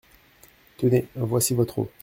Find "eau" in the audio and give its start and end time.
1.77-1.91